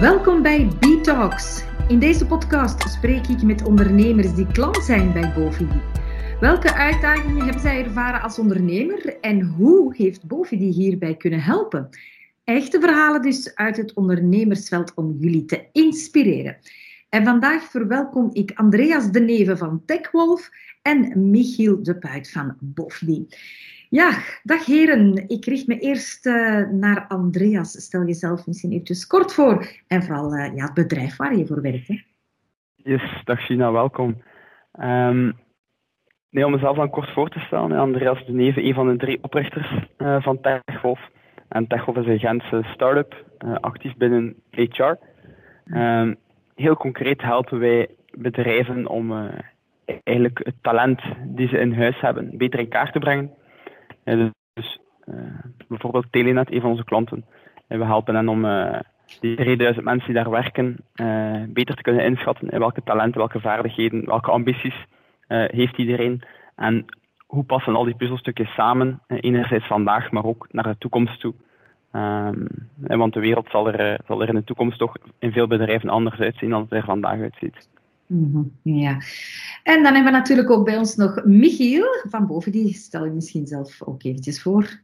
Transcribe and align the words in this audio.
Welkom 0.00 0.42
bij 0.42 0.68
B-Talks. 0.80 1.64
In 1.88 1.98
deze 1.98 2.26
podcast 2.26 2.88
spreek 2.88 3.26
ik 3.26 3.42
met 3.42 3.64
ondernemers 3.64 4.34
die 4.34 4.46
klant 4.46 4.76
zijn 4.76 5.12
bij 5.12 5.32
Bovidi. 5.32 5.80
Welke 6.40 6.74
uitdagingen 6.74 7.44
hebben 7.44 7.60
zij 7.60 7.84
ervaren 7.84 8.22
als 8.22 8.38
ondernemer 8.38 9.20
en 9.20 9.42
hoe 9.42 9.96
heeft 9.96 10.26
Bovidi 10.26 10.70
hierbij 10.70 11.16
kunnen 11.16 11.40
helpen? 11.40 11.88
Echte 12.44 12.80
verhalen 12.80 13.22
dus 13.22 13.54
uit 13.54 13.76
het 13.76 13.94
ondernemersveld 13.94 14.94
om 14.94 15.16
jullie 15.18 15.44
te 15.44 15.66
inspireren. 15.72 16.56
En 17.08 17.24
vandaag 17.24 17.62
verwelkom 17.62 18.30
ik 18.32 18.52
Andreas 18.54 19.10
de 19.10 19.20
Neve 19.20 19.56
van 19.56 19.82
TechWolf 19.86 20.50
en 20.82 21.30
Michiel 21.30 21.82
de 21.82 21.98
Puit 21.98 22.30
van 22.30 22.56
Bovdi. 22.60 23.26
Ja, 23.88 24.18
dag 24.42 24.64
heren. 24.64 25.28
Ik 25.28 25.44
richt 25.44 25.66
me 25.66 25.78
eerst 25.78 26.26
uh, 26.26 26.68
naar 26.70 27.04
Andreas. 27.08 27.70
Stel 27.70 28.04
jezelf 28.04 28.46
misschien 28.46 28.70
eventjes 28.70 29.06
kort 29.06 29.34
voor 29.34 29.66
en 29.86 30.02
vooral 30.02 30.34
uh, 30.34 30.54
ja, 30.54 30.64
het 30.64 30.74
bedrijf 30.74 31.16
waar 31.16 31.36
je 31.36 31.46
voor 31.46 31.62
werkt. 31.62 31.88
Hè. 31.88 32.00
Yes, 32.74 33.22
dag 33.24 33.46
Gina, 33.46 33.72
welkom. 33.72 34.22
Um, 34.80 35.32
nee, 36.30 36.44
om 36.46 36.52
mezelf 36.52 36.76
dan 36.76 36.90
kort 36.90 37.12
voor 37.12 37.28
te 37.28 37.38
stellen, 37.38 37.78
Andreas 37.78 38.26
de 38.26 38.32
Neve, 38.32 38.62
een 38.62 38.74
van 38.74 38.88
de 38.88 38.96
drie 38.96 39.18
oprichters 39.22 39.86
uh, 39.98 40.22
van 40.22 40.40
TechWolf. 40.40 41.00
En 41.48 41.66
TechWolf 41.66 41.96
is 41.96 42.06
een 42.06 42.18
Gentse 42.18 42.62
start-up, 42.74 43.24
actief 43.60 43.96
binnen 43.96 44.34
HR. 44.50 44.94
Ehm, 45.66 46.14
heel 46.54 46.76
concreet 46.76 47.22
helpen 47.22 47.58
wij 47.58 47.88
bedrijven 48.10 48.86
om 48.86 49.30
eigenlijk 50.04 50.40
het 50.44 50.62
talent 50.62 51.00
die 51.24 51.48
ze 51.48 51.58
in 51.58 51.72
huis 51.72 52.00
hebben 52.00 52.36
beter 52.36 52.58
in 52.58 52.68
kaart 52.68 52.92
te 52.92 52.98
brengen 52.98 53.30
dus 54.06 54.78
uh, 55.04 55.14
bijvoorbeeld 55.68 56.06
Telenet, 56.10 56.52
een 56.52 56.60
van 56.60 56.70
onze 56.70 56.84
klanten. 56.84 57.24
En 57.68 57.78
we 57.78 57.84
helpen 57.84 58.14
hen 58.14 58.28
om 58.28 58.44
uh, 58.44 58.80
die 59.20 59.36
3000 59.36 59.84
mensen 59.84 60.06
die 60.06 60.22
daar 60.22 60.30
werken 60.30 60.76
uh, 60.94 61.42
beter 61.48 61.76
te 61.76 61.82
kunnen 61.82 62.04
inschatten 62.04 62.48
in 62.48 62.58
welke 62.58 62.82
talenten, 62.82 63.18
welke 63.18 63.40
vaardigheden, 63.40 64.04
welke 64.04 64.30
ambities 64.30 64.84
heeft 65.28 65.78
iedereen. 65.78 66.22
En 66.56 66.84
hoe 67.26 67.44
passen 67.44 67.76
al 67.76 67.84
die 67.84 67.96
puzzelstukjes 67.96 68.54
samen, 68.54 69.00
enerzijds 69.06 69.66
vandaag, 69.66 70.10
maar 70.10 70.24
ook 70.24 70.46
naar 70.50 70.64
de 70.64 70.78
toekomst 70.78 71.20
toe. 71.20 71.34
Um, 71.92 72.46
want 72.76 73.12
de 73.12 73.20
wereld 73.20 73.48
zal 73.50 73.72
er, 73.72 74.00
zal 74.06 74.22
er 74.22 74.28
in 74.28 74.34
de 74.34 74.44
toekomst 74.44 74.78
toch 74.78 74.96
in 75.18 75.32
veel 75.32 75.46
bedrijven 75.46 75.88
anders 75.88 76.18
uitzien 76.18 76.50
dan 76.50 76.62
het 76.62 76.72
er 76.72 76.84
vandaag 76.84 77.20
uitziet. 77.20 77.68
Mm 78.06 78.52
ja. 78.62 79.02
En 79.62 79.82
dan 79.82 79.94
hebben 79.94 80.12
we 80.12 80.18
natuurlijk 80.18 80.50
ook 80.50 80.64
bij 80.64 80.76
ons 80.76 80.96
nog 80.96 81.24
Michiel 81.24 81.86
van 82.08 82.26
boven. 82.26 82.52
Die 82.52 82.74
stel 82.74 83.04
je 83.04 83.10
misschien 83.10 83.46
zelf 83.46 83.82
ook 83.82 84.02
eventjes 84.02 84.42
voor. 84.42 84.80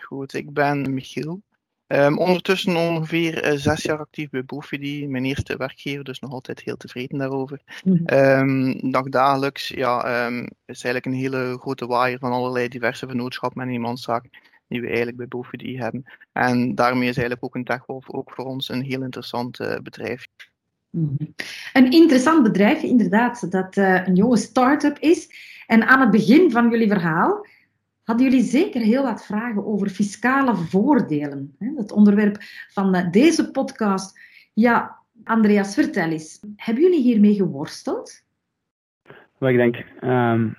Goed, 0.00 0.34
ik 0.34 0.52
ben 0.52 0.94
Michiel. 0.94 1.40
Um, 1.88 2.18
ondertussen 2.18 2.76
ongeveer 2.76 3.52
uh, 3.52 3.58
zes 3.58 3.82
jaar 3.82 3.98
actief 3.98 4.30
bij 4.30 4.44
Bofidi, 4.44 5.08
mijn 5.08 5.24
eerste 5.24 5.56
werkgever, 5.56 6.04
dus 6.04 6.20
nog 6.20 6.30
altijd 6.30 6.60
heel 6.60 6.76
tevreden 6.76 7.18
daarover. 7.18 7.60
Mm 7.84 8.00
-hmm. 8.04 8.18
um, 8.88 9.10
dagelijks 9.10 9.68
ja, 9.68 10.26
um, 10.26 10.40
is 10.44 10.84
eigenlijk 10.84 11.06
een 11.06 11.12
hele 11.12 11.58
grote 11.60 11.86
waaier 11.86 12.18
van 12.18 12.32
allerlei 12.32 12.68
diverse 12.68 13.06
vennootschappen 13.06 13.62
en 13.62 13.68
eenmanszaken 13.68 14.30
die 14.68 14.80
we 14.80 14.86
eigenlijk 14.86 15.16
bij 15.16 15.28
Bofidi 15.28 15.78
hebben. 15.78 16.04
En 16.32 16.74
daarmee 16.74 17.08
is 17.08 17.16
eigenlijk 17.16 17.44
ook 17.44 17.54
een 17.54 17.64
TechWolf 17.64 18.10
ook 18.10 18.32
voor 18.32 18.44
ons 18.44 18.68
een 18.68 18.82
heel 18.82 19.02
interessant 19.02 19.60
uh, 19.60 19.76
bedrijf. 19.82 20.26
Mhm. 20.90 21.24
Een 21.76 21.90
interessant 21.90 22.42
bedrijf, 22.42 22.82
inderdaad, 22.82 23.50
dat 23.50 23.76
uh, 23.76 24.06
een 24.06 24.14
jonge 24.14 24.36
start-up 24.36 24.98
is. 24.98 25.28
En 25.66 25.86
aan 25.86 26.00
het 26.00 26.10
begin 26.10 26.50
van 26.50 26.70
jullie 26.70 26.88
verhaal 26.88 27.46
hadden 28.04 28.26
jullie 28.26 28.44
zeker 28.44 28.80
heel 28.80 29.02
wat 29.02 29.26
vragen 29.26 29.66
over 29.66 29.88
fiscale 29.88 30.54
voordelen. 30.54 31.56
Het 31.76 31.92
onderwerp 31.92 32.36
van 32.72 32.96
uh, 32.96 33.10
deze 33.10 33.50
podcast. 33.50 34.20
Ja, 34.52 34.96
Andreas, 35.24 35.74
vertel 35.74 36.10
eens. 36.10 36.40
Hebben 36.56 36.82
jullie 36.82 37.02
hiermee 37.02 37.34
geworsteld? 37.34 38.24
Wel, 39.38 39.50
ik 39.50 39.56
denk, 39.56 39.76
um, 40.00 40.58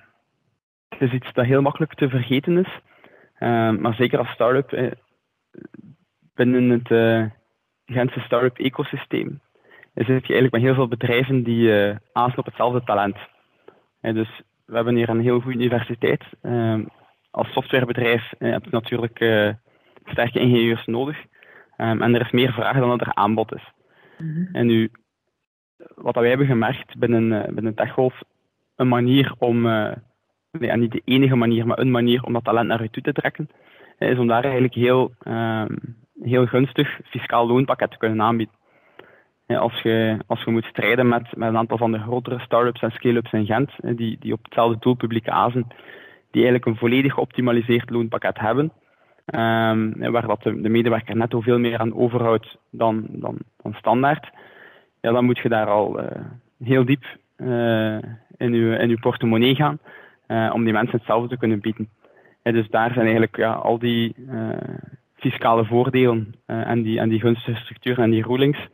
het 0.88 1.00
is 1.00 1.12
iets 1.12 1.32
dat 1.32 1.44
heel 1.44 1.62
makkelijk 1.62 1.94
te 1.94 2.08
vergeten 2.08 2.58
is. 2.58 2.80
Um, 3.40 3.80
maar 3.80 3.94
zeker 3.94 4.18
als 4.18 4.28
start-up 4.28 4.72
eh, 4.72 4.90
binnen 6.34 6.68
het 6.68 6.90
uh, 6.90 7.24
Gentse 7.86 8.20
start-up 8.20 8.58
ecosysteem 8.58 9.40
zit 10.06 10.26
je 10.26 10.32
eigenlijk 10.32 10.52
met 10.52 10.62
heel 10.62 10.74
veel 10.74 10.88
bedrijven 10.88 11.42
die 11.42 11.68
uh, 11.68 11.96
aanslaan 12.12 12.38
op 12.38 12.44
hetzelfde 12.44 12.82
talent. 12.84 13.16
dus 14.00 14.42
we 14.66 14.74
hebben 14.74 14.94
hier 14.94 15.08
een 15.08 15.20
heel 15.20 15.40
goede 15.40 15.58
universiteit. 15.58 16.24
Uh, 16.42 16.78
als 17.30 17.52
softwarebedrijf 17.52 18.32
uh, 18.38 18.52
heb 18.52 18.64
je 18.64 18.70
natuurlijk 18.70 19.20
uh, 19.20 19.52
sterke 20.04 20.40
ingenieurs 20.40 20.86
nodig. 20.86 21.16
Um, 21.76 22.02
en 22.02 22.14
er 22.14 22.20
is 22.20 22.30
meer 22.30 22.52
vraag 22.52 22.78
dan 22.78 22.88
dat 22.88 23.00
er 23.00 23.14
aanbod 23.14 23.54
is. 23.54 23.72
Mm-hmm. 24.18 24.48
En 24.52 24.66
nu, 24.66 24.90
wat 25.94 26.14
wij 26.14 26.28
hebben 26.28 26.46
gemerkt 26.46 26.98
binnen, 26.98 27.54
binnen 27.54 27.74
TechGolf, 27.74 28.20
een 28.76 28.88
manier 28.88 29.34
om, 29.38 29.62
nee, 30.50 30.76
niet 30.76 30.92
de 30.92 31.02
enige 31.04 31.36
manier, 31.36 31.66
maar 31.66 31.78
een 31.78 31.90
manier 31.90 32.22
om 32.22 32.32
dat 32.32 32.44
talent 32.44 32.68
naar 32.68 32.82
je 32.82 32.90
toe 32.90 33.02
te 33.02 33.12
trekken, 33.12 33.48
is 33.98 34.18
om 34.18 34.26
daar 34.26 34.42
eigenlijk 34.42 34.74
heel, 34.74 35.12
um, 35.28 35.96
heel 36.22 36.46
gunstig 36.46 37.00
fiscaal 37.04 37.46
loonpakket 37.46 37.90
te 37.90 37.98
kunnen 37.98 38.22
aanbieden 38.22 38.57
als, 39.56 39.80
je, 39.80 40.18
als 40.26 40.42
je 40.42 40.50
moet 40.50 40.64
strijden 40.64 41.08
met, 41.08 41.36
met 41.36 41.48
een 41.48 41.56
aantal 41.56 41.78
van 41.78 41.92
de 41.92 41.98
grotere 41.98 42.38
start-ups 42.38 42.80
en 42.80 42.90
scale-ups 42.90 43.32
in 43.32 43.46
Gent, 43.46 43.70
die, 43.96 44.16
die 44.20 44.32
op 44.32 44.44
hetzelfde 44.44 44.76
doelpubliek 44.80 45.28
azen, 45.28 45.66
die 46.30 46.42
eigenlijk 46.42 46.66
een 46.66 46.76
volledig 46.76 47.14
geoptimaliseerd 47.14 47.90
loonpakket 47.90 48.38
hebben, 48.38 48.72
um, 49.34 50.10
waar 50.10 50.26
dat 50.26 50.42
de, 50.42 50.60
de, 50.60 50.68
medewerker 50.68 51.16
netto 51.16 51.40
veel 51.40 51.58
meer 51.58 51.78
aan 51.78 51.94
overhoudt 51.94 52.56
dan, 52.70 53.06
dan, 53.08 53.38
dan 53.62 53.74
standaard, 53.74 54.30
ja, 55.00 55.12
dan 55.12 55.24
moet 55.24 55.38
je 55.38 55.48
daar 55.48 55.66
al 55.66 56.00
uh, 56.00 56.06
heel 56.62 56.84
diep 56.84 57.04
uh, 57.36 57.98
in, 58.36 58.52
je, 58.54 58.76
in 58.78 58.88
je 58.88 58.98
portemonnee 59.00 59.54
gaan 59.54 59.78
uh, 60.28 60.50
om 60.54 60.64
die 60.64 60.72
mensen 60.72 60.96
hetzelfde 60.96 61.28
te 61.28 61.38
kunnen 61.38 61.60
bieden. 61.60 61.88
dus 62.42 62.68
daar 62.68 62.92
zijn 62.92 63.04
eigenlijk 63.04 63.36
ja, 63.36 63.52
al 63.52 63.78
die 63.78 64.14
fiscale 65.16 65.64
voordelen 65.64 66.34
en, 66.46 66.82
die, 66.82 66.98
en 66.98 67.08
die 67.08 67.20
gunstige 67.20 67.60
structuren 67.60 68.04
en 68.04 68.10
die 68.10 68.22
rulings 68.22 68.68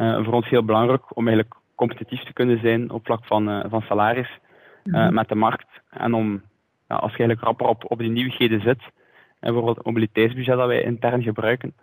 voor 0.00 0.32
ons 0.32 0.48
heel 0.48 0.64
belangrijk 0.64 1.16
om 1.16 1.28
eigenlijk 1.28 1.56
competitief 1.74 2.22
te 2.22 2.32
kunnen 2.32 2.60
zijn 2.60 2.90
op 2.90 3.04
vlak 3.04 3.24
van, 3.24 3.48
uh, 3.48 3.64
van 3.68 3.82
salaris 3.82 4.38
uh, 4.84 5.08
met 5.08 5.28
de 5.28 5.34
markt. 5.34 5.68
En 5.90 6.14
om, 6.14 6.42
ja, 6.88 6.96
als 6.96 7.12
je 7.12 7.18
eigenlijk 7.18 7.46
rapper 7.46 7.66
op, 7.66 7.90
op 7.90 7.98
die 7.98 8.10
nieuwigheden 8.10 8.60
zit, 8.60 8.80
en 8.80 9.52
bijvoorbeeld 9.52 9.76
het 9.76 9.86
mobiliteitsbudget 9.86 10.56
dat 10.56 10.66
wij 10.66 10.82
intern 10.82 11.22
gebruiken, 11.22 11.74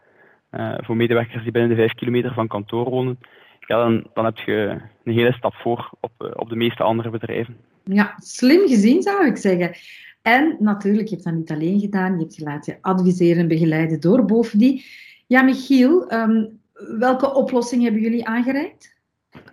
voor 0.77 0.95
medewerkers 0.95 1.43
die 1.43 1.51
binnen 1.51 1.69
de 1.69 1.75
vijf 1.75 1.93
kilometer 1.93 2.33
van 2.33 2.47
kantoor 2.47 2.89
wonen, 2.89 3.19
ja, 3.59 3.77
dan, 3.77 4.07
dan 4.13 4.25
heb 4.25 4.37
je 4.37 4.81
een 5.03 5.13
hele 5.13 5.33
stap 5.33 5.53
voor 5.53 5.89
op, 5.99 6.11
op 6.35 6.49
de 6.49 6.55
meeste 6.55 6.83
andere 6.83 7.09
bedrijven. 7.09 7.57
Ja, 7.83 8.13
slim 8.17 8.67
gezien 8.67 9.01
zou 9.01 9.25
ik 9.25 9.37
zeggen. 9.37 9.71
En 10.21 10.57
natuurlijk, 10.59 11.07
je 11.07 11.13
hebt 11.13 11.25
dat 11.25 11.33
niet 11.33 11.51
alleen 11.51 11.79
gedaan, 11.79 12.13
je 12.13 12.19
hebt 12.19 12.35
je 12.35 12.43
laten 12.43 12.77
adviseren 12.81 13.41
en 13.41 13.47
begeleiden 13.47 13.99
door 13.99 14.25
Bovendien. 14.25 14.81
Ja, 15.27 15.41
Michiel, 15.41 16.11
um, 16.13 16.59
welke 16.97 17.33
oplossing 17.33 17.83
hebben 17.83 18.01
jullie 18.01 18.25
aangereikt? 18.25 18.95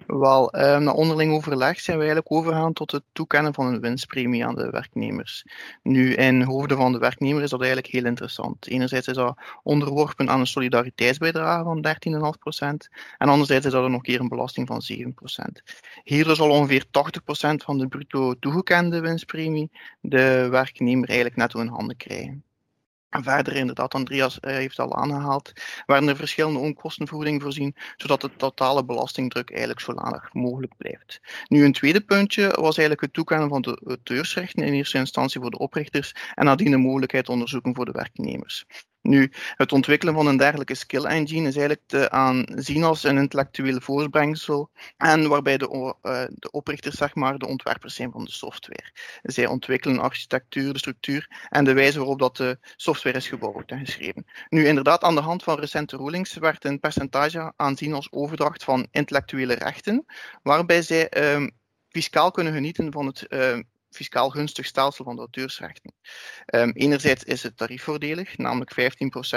Wel, 0.07 0.51
eh, 0.51 0.79
na 0.79 0.93
onderling 0.93 1.33
overleg 1.33 1.81
zijn 1.81 1.99
we 1.99 2.05
eigenlijk 2.05 2.33
overgegaan 2.33 2.73
tot 2.73 2.91
het 2.91 3.03
toekennen 3.13 3.55
van 3.55 3.67
een 3.67 3.81
winstpremie 3.81 4.47
aan 4.47 4.55
de 4.55 4.71
werknemers. 4.71 5.45
Nu, 5.83 6.15
in 6.15 6.43
hoofden 6.43 6.77
van 6.77 6.93
de 6.93 6.99
werknemer 6.99 7.43
is 7.43 7.51
dat 7.51 7.61
eigenlijk 7.61 7.93
heel 7.93 8.05
interessant. 8.05 8.67
Enerzijds 8.67 9.07
is 9.07 9.15
dat 9.15 9.39
onderworpen 9.63 10.31
aan 10.31 10.41
een 10.41 10.47
solidariteitsbijdrage 10.47 11.65
van 11.65 11.81
13,5% 11.81 12.89
en 13.19 13.29
anderzijds 13.29 13.67
is 13.67 13.73
dat 13.73 13.83
nog 13.83 13.93
een 13.93 14.01
keer 14.01 14.21
een 14.21 14.29
belasting 14.29 14.67
van 14.67 14.83
7%. 14.83 15.63
Hierdoor 16.05 16.37
zal 16.37 16.51
ongeveer 16.51 16.85
80% 16.91 17.65
van 17.65 17.79
de 17.79 17.89
bruto 17.89 18.35
toegekende 18.35 19.01
winstpremie 19.01 19.71
de 20.01 20.49
werknemer 20.51 21.09
eigenlijk 21.09 21.39
netto 21.39 21.61
in 21.61 21.67
handen 21.67 21.97
krijgen. 21.97 22.45
En 23.15 23.23
verder, 23.23 23.57
inderdaad, 23.57 23.95
Andreas 23.95 24.39
uh, 24.41 24.51
heeft 24.51 24.79
al 24.79 24.97
aangehaald, 24.97 25.53
werden 25.87 26.09
er 26.09 26.17
verschillende 26.17 26.59
onkostenvergoedingen 26.59 27.41
voorzien, 27.41 27.77
zodat 27.97 28.21
de 28.21 28.37
totale 28.37 28.85
belastingdruk 28.85 29.51
eigenlijk 29.51 29.81
zo 29.81 29.93
laag 29.93 30.33
mogelijk 30.33 30.77
blijft. 30.77 31.21
Nu, 31.49 31.65
een 31.65 31.73
tweede 31.73 32.01
puntje 32.01 32.47
was 32.49 32.77
eigenlijk 32.77 33.01
het 33.01 33.13
toekennen 33.13 33.49
van 33.49 33.63
de 33.63 33.83
auteursrechten 33.87 34.65
in 34.65 34.73
eerste 34.73 34.99
instantie 34.99 35.41
voor 35.41 35.51
de 35.51 35.59
oprichters 35.59 36.15
en 36.35 36.45
nadien 36.45 36.71
de 36.71 36.77
mogelijkheid 36.77 37.29
onderzoeken 37.29 37.75
voor 37.75 37.85
de 37.85 37.93
werknemers. 37.93 38.67
Nu, 39.09 39.31
het 39.57 39.73
ontwikkelen 39.73 40.15
van 40.15 40.27
een 40.27 40.37
dergelijke 40.37 40.75
skill 40.75 41.05
engine 41.05 41.49
is 41.49 41.57
eigenlijk 41.57 41.87
te 41.87 42.11
aanzien 42.11 42.85
als 42.85 43.03
een 43.03 43.19
intellectueel 43.19 43.81
voortbrengsel 43.81 44.71
en 44.97 45.29
waarbij 45.29 45.59
de, 45.59 45.95
uh, 46.03 46.25
de 46.29 46.51
oprichters 46.51 46.97
zeg 46.97 47.15
maar, 47.15 47.39
de 47.39 47.47
ontwerpers 47.47 47.95
zijn 47.95 48.11
van 48.11 48.25
de 48.25 48.31
software. 48.31 48.93
Zij 49.23 49.47
ontwikkelen 49.47 49.99
architectuur, 49.99 50.73
de 50.73 50.79
structuur 50.79 51.47
en 51.49 51.65
de 51.65 51.73
wijze 51.73 51.99
waarop 51.99 52.19
dat 52.19 52.37
de 52.37 52.59
software 52.77 53.17
is 53.17 53.29
gebouwd 53.29 53.71
en 53.71 53.79
geschreven. 53.79 54.27
Nu, 54.49 54.67
inderdaad, 54.67 55.03
aan 55.03 55.15
de 55.15 55.21
hand 55.21 55.43
van 55.43 55.59
recente 55.59 55.97
rulings 55.97 56.35
werd 56.35 56.65
een 56.65 56.81
percentage 56.81 57.53
aanzien 57.57 57.93
als 57.93 58.13
overdracht 58.13 58.65
van 58.65 58.89
intellectuele 58.91 59.55
rechten, 59.55 60.05
waarbij 60.43 60.83
zij 60.83 61.11
uh, 61.17 61.47
fiscaal 61.89 62.31
kunnen 62.31 62.53
genieten 62.53 62.93
van 62.93 63.07
het 63.07 63.27
uh, 63.29 63.59
fiscaal 63.95 64.31
gunstig 64.31 64.67
stelsel 64.67 65.05
van 65.05 65.15
de 65.15 65.21
auteursrechten. 65.21 65.93
Um, 66.55 66.71
enerzijds 66.71 67.25
is 67.25 67.43
het 67.43 67.57
tariefvoordelig, 67.57 68.39
namelijk 68.39 68.73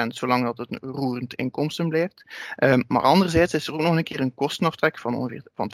15% 0.04 0.08
zolang 0.08 0.44
dat 0.44 0.58
het 0.58 0.72
een 0.72 0.90
roerend 0.90 1.34
inkomsten 1.34 1.90
blijft. 1.90 2.24
Um, 2.64 2.84
maar 2.88 3.02
anderzijds 3.02 3.54
is 3.54 3.68
er 3.68 3.74
ook 3.74 3.82
nog 3.82 3.96
een 3.96 4.04
keer 4.04 4.20
een 4.20 4.34
kostenaftrek 4.34 5.00
van 5.00 5.16
ongeveer 5.16 5.44
van 5.56 5.72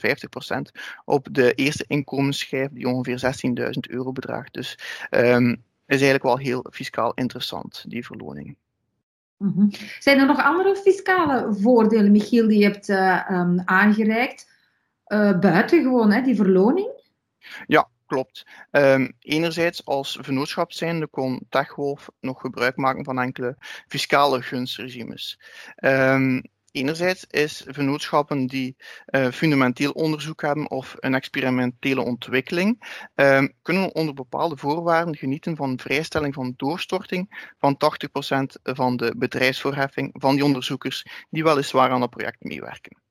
50% 0.68 0.82
op 1.06 1.28
de 1.32 1.54
eerste 1.54 1.86
inkomensschijf 1.88 2.70
die 2.72 2.88
ongeveer 2.88 3.34
16.000 3.66 3.72
euro 3.82 4.12
bedraagt. 4.12 4.54
Dus 4.54 4.78
um, 5.12 5.64
is 5.86 6.02
eigenlijk 6.02 6.24
wel 6.24 6.38
heel 6.38 6.66
fiscaal 6.72 7.14
interessant, 7.14 7.86
die 7.88 8.06
verloning. 8.06 8.56
Mm 9.38 9.72
Zijn 10.00 10.20
er 10.20 10.26
nog 10.26 10.44
andere 10.44 10.76
fiscale 10.76 11.54
voordelen, 11.54 12.12
Michiel, 12.12 12.48
die 12.48 12.60
je 12.60 12.66
hebt 12.66 12.90
uh, 12.90 13.30
um, 13.32 13.62
aangereikt? 13.66 14.52
Uh, 15.08 15.40
buiten 15.40 15.82
gewoon 15.82 16.12
hè, 16.12 16.22
die 16.22 16.36
verloning? 16.36 16.88
Ja, 17.68 17.90
klopt. 18.14 18.46
Um, 18.72 19.14
enerzijds 19.20 19.86
als 19.86 20.18
vennootschap 20.22 20.72
zijnde 20.72 21.08
kon 21.08 21.46
Techwolf 21.50 22.10
nog 22.20 22.42
gebruik 22.42 22.76
maken 22.76 23.04
van 23.04 23.20
enkele 23.20 23.56
fiscale 23.88 24.42
gunstregimes. 24.42 25.40
Um, 25.80 26.42
Enerzijds 26.72 27.26
is 27.26 27.64
vennootschappen 27.68 28.48
die 28.48 28.76
uh, 29.10 29.28
fundamenteel 29.28 29.92
onderzoek 29.92 30.42
hebben 30.42 30.70
of 30.70 30.96
een 31.00 31.16
experimentele 31.16 32.02
ontwikkeling, 32.02 33.00
uh, 33.16 33.44
kunnen 33.62 33.96
onder 33.96 34.14
bepaalde 34.14 34.58
voorwaarden 34.58 35.16
genieten 35.16 35.56
van 35.56 35.80
vrijstelling 35.80 36.34
van 36.34 36.54
doorstorting 36.58 37.54
van 37.60 37.78
80% 37.78 38.62
van 38.64 38.98
de 38.98 39.14
bedrijfsvoorheffing 39.18 40.10
van 40.14 40.36
die 40.36 40.44
onderzoekers 40.44 41.06
die 41.30 41.44
weliswaar 41.44 41.90
aan 41.90 42.02
het 42.02 42.10
project 42.10 42.44
meewerken. 42.44 43.03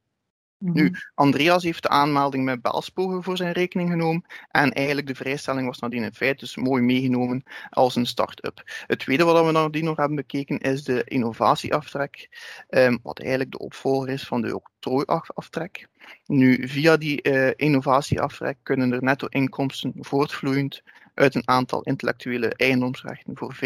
Nu, 0.64 0.84
mhm. 0.84 0.94
Andreas 1.14 1.62
heeft 1.62 1.82
de 1.82 1.88
aanmelding 1.88 2.44
met 2.44 2.62
Belspogen 2.62 3.22
voor 3.22 3.36
zijn 3.36 3.52
rekening 3.52 3.90
genomen 3.90 4.24
en 4.50 4.72
eigenlijk 4.72 5.06
de 5.06 5.14
vrijstelling 5.14 5.66
was 5.66 5.78
nadien 5.78 6.02
in 6.02 6.14
feite 6.14 6.38
dus 6.38 6.56
mooi 6.56 6.82
meegenomen 6.82 7.42
als 7.70 7.96
een 7.96 8.06
start-up. 8.06 8.62
Het 8.86 8.98
tweede 8.98 9.24
wat 9.24 9.46
we 9.46 9.52
nadien 9.52 9.84
nog 9.84 9.96
hebben 9.96 10.16
bekeken 10.16 10.58
is 10.58 10.84
de 10.84 11.04
innovatieaftrek, 11.04 12.28
um, 12.68 12.98
wat 13.02 13.18
eigenlijk 13.20 13.50
de 13.50 13.58
opvolger 13.58 14.08
is 14.08 14.26
van 14.26 14.40
de 14.40 14.54
octrooiaftrek. 14.54 15.88
Nu, 16.26 16.68
via 16.68 16.96
die 16.96 17.30
uh, 17.30 17.50
innovatieaftrek 17.56 18.58
kunnen 18.62 18.92
er 18.92 19.02
netto-inkomsten 19.02 19.92
voortvloeiend 19.98 20.82
uit 21.14 21.34
een 21.34 21.48
aantal 21.48 21.82
intellectuele 21.82 22.48
eigendomsrechten 22.48 23.36
voor 23.36 23.54
85% 23.54 23.58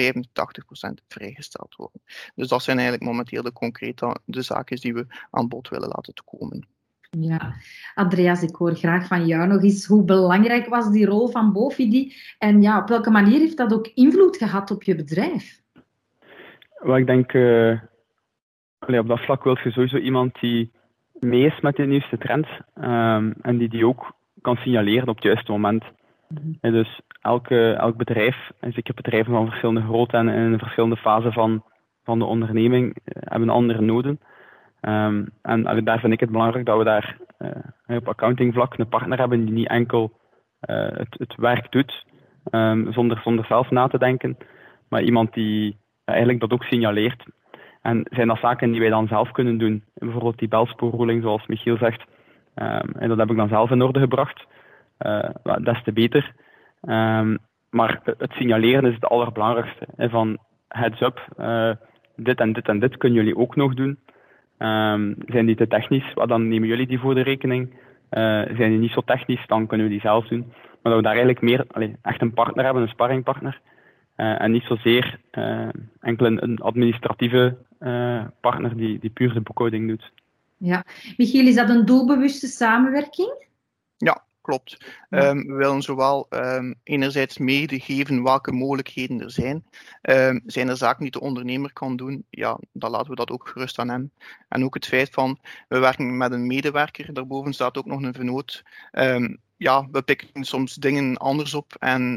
vrijgesteld 1.09 1.75
worden. 1.77 2.03
Dus 2.35 2.49
dat 2.49 2.63
zijn 2.63 2.79
eigenlijk 2.79 3.09
momenteel 3.09 3.43
de 3.43 3.53
concrete 3.53 4.17
de 4.25 4.43
zaken 4.43 4.81
die 4.81 4.95
we 4.95 5.07
aan 5.31 5.49
bod 5.49 5.69
willen 5.69 5.89
laten 5.89 6.15
komen. 6.25 6.76
Ja, 7.11 7.55
Andreas, 7.95 8.43
ik 8.43 8.55
hoor 8.55 8.75
graag 8.75 9.07
van 9.07 9.27
jou 9.27 9.47
nog 9.47 9.63
eens 9.63 9.87
hoe 9.87 10.05
belangrijk 10.05 10.67
was 10.69 10.91
die 10.91 11.07
rol 11.07 11.29
van 11.29 11.53
Bofidi 11.53 12.13
en 12.39 12.63
ja, 12.63 12.81
op 12.81 12.89
welke 12.89 13.11
manier 13.11 13.39
heeft 13.39 13.57
dat 13.57 13.73
ook 13.73 13.91
invloed 13.95 14.37
gehad 14.37 14.71
op 14.71 14.83
je 14.83 14.97
bedrijf? 14.97 15.61
Well, 16.79 17.01
ik 17.01 17.07
denk, 17.07 17.33
uh, 17.33 17.81
op 18.79 19.09
dat 19.09 19.21
vlak 19.21 19.45
wil 19.45 19.59
je 19.63 19.71
sowieso 19.71 19.97
iemand 19.97 20.41
die 20.41 20.71
mee 21.13 21.47
is 21.47 21.61
met 21.61 21.77
de 21.77 21.87
nieuwste 21.87 22.19
trends 22.19 22.49
um, 22.75 23.35
en 23.41 23.57
die 23.59 23.69
die 23.69 23.87
ook 23.87 24.13
kan 24.41 24.57
signaleren 24.57 25.09
op 25.09 25.15
het 25.15 25.25
juiste 25.25 25.53
moment. 25.53 25.85
Mm 26.29 26.57
-hmm. 26.61 26.73
dus 26.73 27.01
elke, 27.21 27.73
elk 27.73 27.97
bedrijf, 27.97 28.51
en 28.61 28.73
zeker 28.73 28.95
bedrijven 28.95 29.33
van 29.33 29.47
verschillende 29.47 29.83
grootte 29.83 30.17
en 30.17 30.29
in 30.29 30.59
verschillende 30.59 30.97
fasen 30.97 31.33
van, 31.33 31.65
van 32.05 32.19
de 32.19 32.25
onderneming, 32.25 32.87
uh, 32.87 33.23
hebben 33.25 33.49
andere 33.49 33.81
noden. 33.81 34.21
Um, 34.89 35.29
en 35.43 35.85
daar 35.85 36.01
vind 36.01 36.13
ik 36.13 36.21
het 36.21 36.31
belangrijk 36.31 36.67
dat 36.67 36.79
we 36.79 36.85
daar 36.85 37.17
uh, 37.39 37.97
op 37.97 38.09
accountingvlak 38.09 38.79
een 38.79 38.89
partner 38.89 39.19
hebben 39.19 39.45
die 39.45 39.55
niet 39.55 39.69
enkel 39.69 40.13
uh, 40.71 40.89
het, 40.91 41.17
het, 41.19 41.35
werk 41.37 41.73
doet 41.73 42.05
um, 42.51 42.93
zonder, 42.93 43.21
zonder 43.25 43.45
zelf 43.45 43.71
na 43.71 43.89
te 43.89 43.99
denken, 43.99 44.37
maar 44.89 45.03
iemand 45.03 45.35
die 45.35 45.77
eigenlijk 46.05 46.41
dat 46.41 46.53
ook 46.53 46.65
signaleert. 46.65 47.25
En 47.83 48.07
zijn 48.11 48.29
dat 48.29 48.39
zaken 48.39 48.71
die 48.71 48.81
wij 48.81 48.89
dan 48.89 49.09
zelf 49.09 49.31
kunnen 49.31 49.59
doen? 49.59 49.85
Bijvoorbeeld 49.95 50.39
die 50.39 50.49
belspoorroeling, 50.49 51.23
zoals 51.23 51.47
Michiel 51.47 51.77
zegt. 51.77 52.05
Um, 52.55 52.93
en 52.99 53.09
dat 53.09 53.19
heb 53.19 53.31
ik 53.31 53.37
dan 53.37 53.49
zelf 53.49 53.71
in 53.71 53.83
orde 53.83 54.01
gebracht. 54.01 54.47
Uh, 54.99 55.29
des 55.63 55.83
te 55.83 55.93
beter. 55.93 56.33
maar 57.71 58.01
het 58.05 58.33
signaleren 58.33 58.85
is 58.85 58.95
het 58.95 59.05
allerbelangrijkste. 59.05 59.87
Van 59.97 60.39
heads 60.69 61.01
up, 61.01 61.21
dit 62.17 62.41
en 62.41 62.53
dit 62.53 62.69
en 62.69 62.79
dit 62.79 62.97
kunnen 62.97 63.19
jullie 63.19 63.37
ook 63.37 63.57
nog 63.57 63.75
doen. 63.75 63.99
Um, 64.59 65.15
zijn 65.27 65.47
die 65.47 65.57
te 65.57 65.67
technisch, 65.67 66.15
dan 66.15 66.49
nemen 66.49 66.69
jullie 66.69 66.87
die 66.87 66.99
voor 66.99 67.15
de 67.15 67.21
rekening. 67.21 67.71
Uh, 67.71 67.79
zijn 68.57 68.71
die 68.71 68.79
niet 68.79 68.91
zo 68.91 69.01
technisch, 69.01 69.47
dan 69.47 69.67
kunnen 69.67 69.87
we 69.87 69.93
die 69.93 70.01
zelf 70.01 70.29
doen. 70.29 70.45
Maar 70.83 70.93
dat 70.93 70.95
we 70.95 71.03
daar 71.03 71.17
eigenlijk 71.17 71.41
meer 71.41 71.65
echt 72.03 72.21
een 72.21 72.35
partner 72.35 72.65
hebben, 72.65 72.83
een 72.83 72.89
sparringpartner. 72.89 73.61
Uh, 74.17 74.43
en 74.43 74.51
niet 74.51 74.63
zozeer 74.63 75.19
uh, 75.33 75.69
enkel 76.01 76.27
een, 76.27 76.43
een 76.43 76.59
administratieve 76.59 77.57
partner 78.41 78.77
die, 78.77 78.99
die 78.99 79.11
puur 79.11 79.33
de 79.33 79.41
boekhouding 79.41 79.89
doet. 79.89 80.13
Ja, 80.57 80.85
Michiel, 81.17 81.47
is 81.47 81.55
dat 81.55 81.71
een 81.71 81.85
doelbewuste 81.85 82.47
samenwerking? 82.47 83.46
Ja, 84.47 84.53
klopt. 84.53 84.77
Um, 85.11 85.47
we 85.47 85.55
willen 85.55 85.83
zowel 85.83 86.27
um, 86.31 86.75
enerzijds 86.83 87.39
meegeven 87.39 88.23
welke 88.23 88.53
mogelijkheden 88.53 89.21
er 89.21 89.31
zijn. 89.31 89.65
Um, 90.03 90.43
zijn 90.47 90.69
er 90.69 90.77
zaken 90.77 91.03
die 91.03 91.11
de 91.11 91.21
ondernemer 91.21 91.73
kan 91.73 91.97
doen, 91.97 92.25
ja, 92.31 92.59
dan 92.73 92.91
laten 92.91 93.11
we 93.11 93.17
dat 93.17 93.31
ook 93.31 93.49
gerust 93.49 93.79
aan 93.79 93.89
hem. 93.89 94.11
En 94.49 94.65
ook 94.65 94.75
het 94.75 94.87
feit 94.87 95.11
van, 95.11 95.39
we 95.69 95.79
werken 95.79 96.17
met 96.17 96.33
een 96.33 96.47
medewerker, 96.47 97.13
daarboven 97.13 97.53
staat 97.53 97.79
ook 97.79 97.87
nog 97.87 98.03
een 98.03 98.15
vernoot. 98.15 98.63
ja, 99.57 99.89
we 99.91 100.03
pikken 100.03 100.45
soms 100.45 100.75
dingen 100.75 101.17
anders 101.17 101.55
op 101.55 101.75
en 101.79 102.17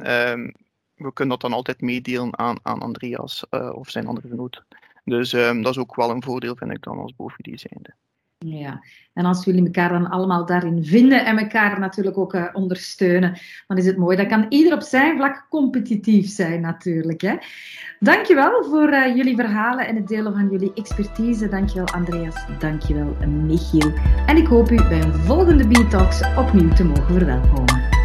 we 0.96 1.14
kunnen 1.14 1.40
dat 1.40 1.42
dan 1.42 1.54
altijd 1.54 1.81
meedelen 1.81 2.38
aan, 2.38 2.58
aan 2.62 2.80
Andreas 2.80 3.46
uh, 3.52 3.70
of 3.74 3.90
zijn 3.90 4.08
andere 4.08 4.28
vernoot. 4.28 4.64
Dus 5.04 5.30
dat 5.30 5.68
is 5.68 5.78
ook 5.78 5.96
wel 5.96 6.10
een 6.10 6.24
voordeel, 6.24 6.56
vind 6.56 6.72
ik 6.72 6.84
dan 6.84 6.98
als 6.98 7.16
boven 7.16 7.60
zijnde. 7.60 7.96
Ja, 8.45 8.83
en 9.13 9.25
als 9.25 9.45
jullie 9.45 9.65
elkaar 9.65 9.89
dan 9.89 10.09
allemaal 10.09 10.45
daarin 10.45 10.86
vinden 10.86 11.25
en 11.25 11.38
elkaar 11.38 11.80
natuurlijk 11.80 12.18
ook 12.18 12.33
uh, 12.33 12.45
ondersteunen, 12.53 13.39
dan 13.68 13.77
is 13.77 13.86
het 13.86 13.97
mooi. 13.97 14.18
Dan 14.18 14.27
kan 14.27 14.45
ieder 14.50 14.74
op 14.74 14.81
zijn 14.81 15.18
vlak 15.18 15.45
competitief 15.50 16.30
zijn 16.30 16.62
natuurlijk. 16.62 17.21
Hè? 17.21 17.36
Dankjewel 18.00 18.63
voor 18.63 18.89
uh, 18.89 19.15
jullie 19.15 19.36
verhalen 19.36 19.88
en 19.88 19.95
het 19.95 20.07
delen 20.07 20.33
van 20.33 20.50
jullie 20.51 20.74
expertise. 20.74 21.50
Dankjewel 21.50 21.88
Andreas, 21.88 22.45
dankjewel 22.59 23.15
Michiel. 23.27 23.91
En 24.25 24.38
ik 24.38 24.47
hoop 24.47 24.71
u 24.71 24.75
bij 24.75 25.01
een 25.01 25.13
volgende 25.13 25.68
B-Talks 25.68 26.35
opnieuw 26.35 26.74
te 26.74 26.83
mogen 26.83 27.13
verwelkomen. 27.13 27.99